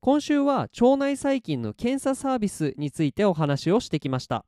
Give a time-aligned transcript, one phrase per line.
[0.00, 4.44] 今週は腸内細菌の検査サービスについてお話をしてきました。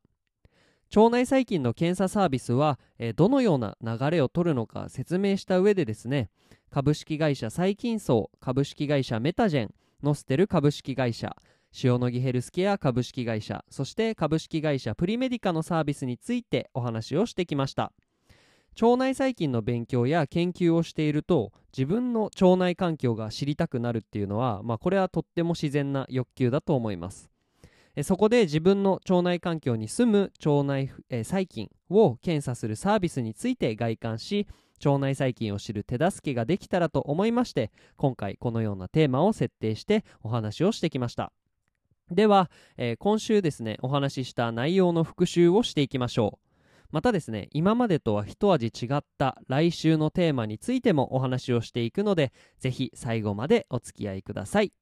[0.94, 6.30] 腸内細菌の検査サービスは、え、どのような流れを取るのか説明した上でですね
[6.68, 11.36] 株式会社細菌層株式会社メタジェンノステル株式会社
[11.84, 17.92] 塩野義ヘルスケア株式会社そして株式会社プリメディカのサービスについてお話をしてきました。
[18.80, 27.30] 腸内細菌の勉強や研究をしていると自分の腸内環境が知りたくなるっていうのは、まあ、これはとっても自然な欲求だと思います。
[28.02, 34.46] そこで自分の腸内環境に住む腸内、え細菌を検査するサービスについて外観し
[34.84, 41.32] 腸内細菌を知る手助けができたらと思いまして今回このようなテーマを設定してお話をしてきました。
[42.10, 46.49] では、えー、今週ですねお話しした内容の復習をしていきましょう。
[46.92, 54.72] またですね今までとは一味違った来週のテーマについてもお話をしていくのでぜひ最後までお付き合いください。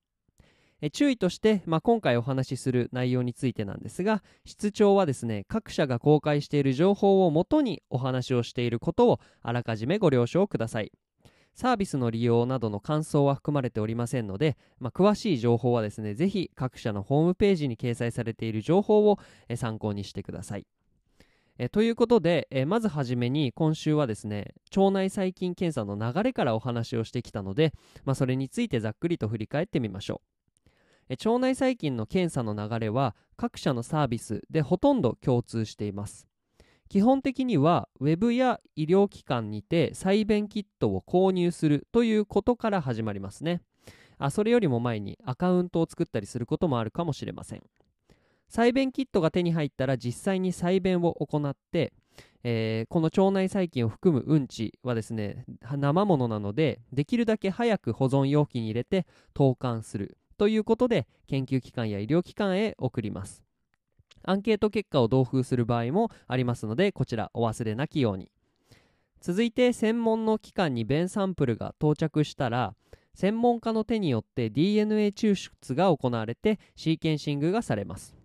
[0.81, 10.93] え注意として、まあ、今回お話しする内容についてなんですが室長はですね各社が公開している情報をもとにお話をしていることをあらかじめご了承ください。
[11.55, 19.19] サービスの利用などの感想は含まれておりませんので、まあ、詳しい情報はですねぜひ各社のホームページに掲載されている情報を
[19.57, 20.67] 参考にしてください。
[21.59, 27.73] えということで、えまずはじめに今週はですね腸内細菌検査の流れからお話をしてきたので、
[28.05, 30.71] まあ、それについてざっくりと振り返ってみましょう。
[31.11, 36.29] え腸内細菌の検査の流れは各社のサービスでほとんど共通しています。
[36.89, 43.63] 基本的にはウェブや医療機関にて細便キットを購入するということから始まりますね。
[44.17, 47.63] あそれよりも前にアカウントを作ったりすることもあるかもしれません。
[48.49, 51.93] 細便キットが手に入ったら実際に細便を行って、
[52.45, 55.45] えー、この腸内細菌を含むうんちはですね
[55.77, 63.43] 生ものなのでできるだけ早く保存容器に入れて投函するということで研究機関や医療機関へ送ります。
[64.25, 68.31] アンケート結果を同封する場合もありますのでこちらお忘れなきように。
[69.21, 72.75] 続いて専門の機関に便サンプルが到着したら
[73.15, 78.18] 専門家の手によって DNA 抽出が行われてシーケンシングがされます。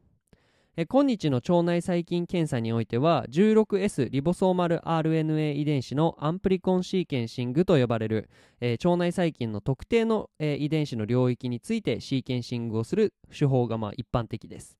[0.76, 8.28] え今日の腸内細菌検査においては 16S リボソーマル RNA 遺伝子のアンプリコンシーケンシングと呼ばれる、
[8.60, 14.76] えー、腸内細菌の特定の、えー、遺伝子の領域についてシーケンシングをする手法がまあ一般的です、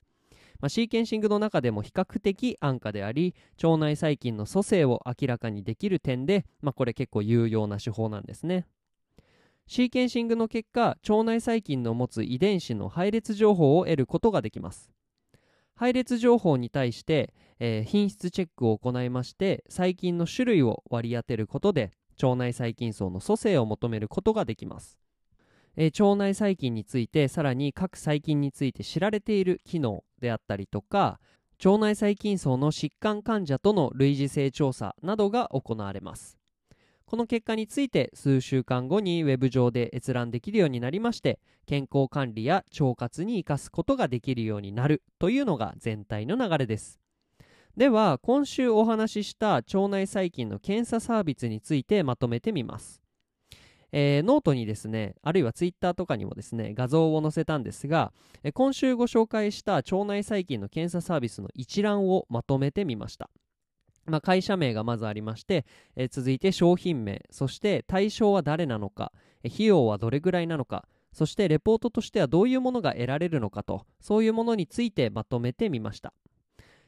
[0.60, 8.66] まあ、シーケンシングの中でも比較的安価であり腸内細菌の組成を明らかにできる点で、まあ、これ結構有用な手法なんですね。
[9.68, 14.90] シーケンシングの結果腸内細菌の持つ遺伝子の配列情報を得ることができます。
[15.76, 21.92] 配列情報に対して、えー、品質チェックを行いまして細菌の種類を割り当てることで
[22.22, 25.00] 腸内細菌層の組成を求めることができます、
[25.76, 31.20] えー、腸内細菌についてさらに各細菌について知られている機能であったりとか
[31.64, 36.43] 腸内細菌層の疾患患者との類似性調査などが行われます。
[37.14, 47.00] この結果について数週間後にウェブ上で閲覧できるようになりまして健康管理や腸活に生かすことができるようになるというのが全体の流れです。
[47.78, 53.00] では今週お話しした腸内細菌の検査サービスについてまとめてみます。
[53.92, 63.30] えー、ノートにですねあるいはツイッターとかにもですね画像を載せたんですが、え今週ご紹介した腸内細菌の検査サービスの一覧をまとめてみました。
[64.06, 65.66] まあ、会社名がまずありまして、
[65.96, 69.12] えー、続いて商品名そして対象は誰なのか、
[69.46, 76.14] 費用はどれぐらいなのかそしてレポートとしてはどういうものが得られるのかとそういうものについてまとめてみました。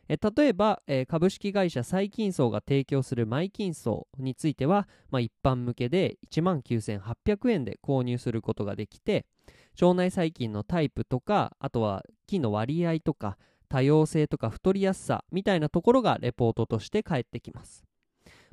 [0.07, 9.25] え例えば、え、株式会社細菌層が提供するマイキン層については、まあ、一般向けで1万9800円で購入することができて
[9.81, 13.37] 腸内細菌のタイプとかあとは菌の割合とか
[13.75, 17.83] 多様性とか太りやすさみたいなところがレポートとして返ってきます。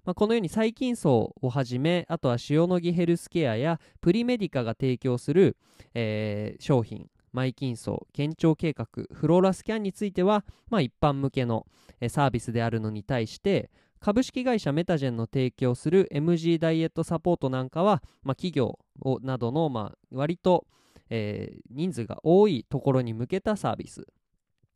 [0.05, 5.57] まあ、このように細菌層をはじめあとは塩野義ヘルスケアやプリメディカが提供する、
[5.95, 11.69] えー、商品マイキン層検腸計画フローラスキャンについては、まあ、一般向けの、
[12.09, 13.71] サービスであるのに対して
[14.01, 18.81] 株式会社メタジェンの提供する MG ダイエットサポートなんかは、まあ、企業
[19.23, 20.67] などの、まあ、割と
[21.11, 24.07] えー人数が多いところに向けたサービス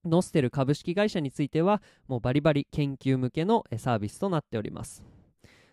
[0.06, 5.02] ノステル株式会社についてはもうバリバリ研究向けのサービスとなっております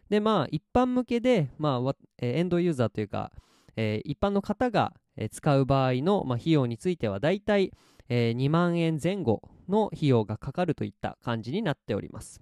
[0.09, 3.31] でまあ一般向けで、まあエンドユーザーというか、
[3.75, 4.94] えー一般の方が
[5.31, 7.71] 使う場合の、まあ、費用についてはだいたい、
[8.09, 12.41] 2万円前後の費用がかかるといった感じになっております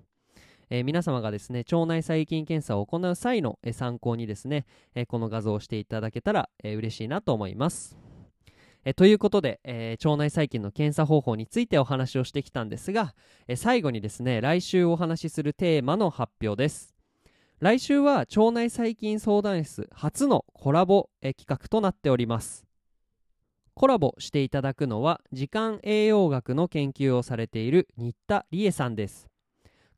[0.69, 4.65] えー皆様がですね腸内細菌検査を行う際の、参考にですね、
[5.07, 8.10] この画像をしていただけたら、え嬉しいなと思います。
[8.83, 13.13] えということで、えー腸内細菌の検査方法についてお話をしてきたんですが、
[13.47, 16.95] えー最後にですね来週お話しするテーマの発表です。
[17.59, 22.65] 来週は腸内細菌相談室初のコラボ、えー企画となっております。
[23.73, 29.30] コラボしていただくのは時間栄養学の研究をされている新田理恵さんです。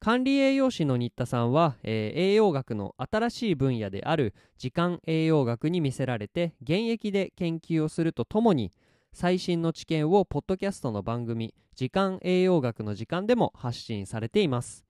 [0.03, 8.73] 管理栄養士の新田さんは、えー栄養学の新しい分野である時間栄養学に魅せられて現役で研究をするとともに
[9.13, 14.85] 最新の知見をポッドキャストの番組「時間栄養学の時間」でも発信されています。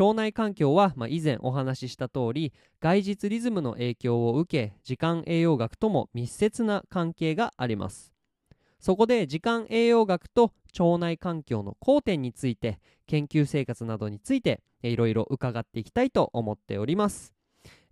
[0.00, 8.14] 腸内環境は、まあ、以前お話しした通り外日リズムの影響を受け時間栄養学とも密接な関係があります。
[8.82, 17.32] そこで時間栄養学と腸内環境の交点について研究生活などについていろいろ伺っていきたいと思っております、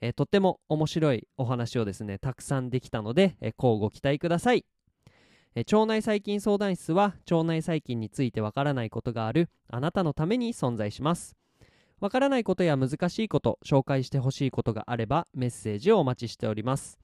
[0.00, 4.66] えーとっても面白いお話をですねたくさんできたので、えー、乞うご期待ください。
[5.54, 11.37] 腸内細菌相談室は腸内細菌についてわからないことがあるあなたのために存在します。
[12.00, 16.98] わからないことや難しいこと紹介してほしいことがあればメッセージをお待ちしております。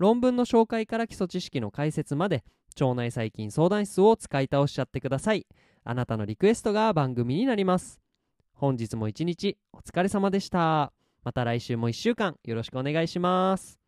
[0.00, 2.42] 論文の紹介から基礎知識の解説まで
[2.80, 5.46] 腸内細菌相談室を使い倒しちゃってください。
[5.84, 8.00] あなたのリクエストが番組になります。
[8.54, 10.94] 本日も一日お疲れ様でした。
[11.22, 13.79] また来週も1週間よろしくお願いします。